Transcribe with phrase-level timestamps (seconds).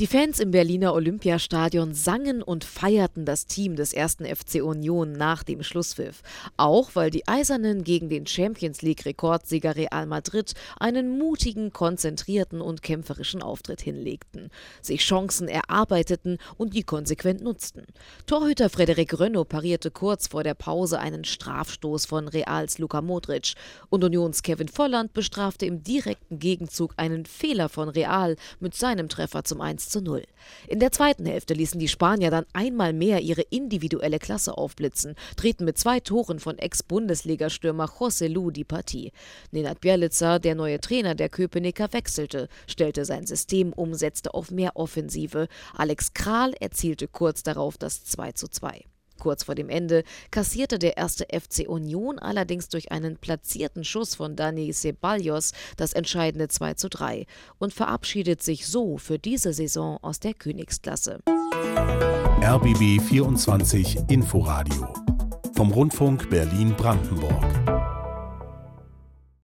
[0.00, 5.42] Die Fans im Berliner Olympiastadion sangen und feierten das Team des ersten FC Union nach
[5.42, 6.22] dem Schlusspfiff.
[6.56, 13.42] Auch weil die Eisernen gegen den Champions League-Rekordsieger Real Madrid einen mutigen, konzentrierten und kämpferischen
[13.42, 14.48] Auftritt hinlegten,
[14.80, 17.84] sich Chancen erarbeiteten und die konsequent nutzten.
[18.24, 23.52] Torhüter Frederik Rönno parierte kurz vor der Pause einen Strafstoß von Reals Luka Modric
[23.90, 29.44] und Unions Kevin Volland bestrafte im direkten Gegenzug einen Fehler von Real mit seinem Treffer
[29.44, 30.24] zum 1 zu 0.
[30.68, 35.64] In der zweiten Hälfte ließen die Spanier dann einmal mehr ihre individuelle Klasse aufblitzen, drehten
[35.64, 39.12] mit zwei Toren von Ex-Bundesliga-Stürmer José Lu die Partie.
[39.50, 44.76] Nenad Bielica, der neue Trainer der Köpenicker, wechselte, stellte sein System um, setzte auf mehr
[44.76, 45.48] Offensive.
[45.74, 48.84] Alex Kral erzielte kurz darauf das 2 zu 2.
[49.20, 50.02] Kurz vor dem Ende
[50.32, 56.48] kassierte der erste FC Union allerdings durch einen platzierten Schuss von Dani Ceballos das entscheidende
[56.48, 57.26] 2 zu 3
[57.58, 61.20] und verabschiedet sich so für diese Saison aus der Königsklasse.
[62.42, 64.88] RBB 24 Inforadio
[65.54, 67.79] vom Rundfunk Berlin-Brandenburg.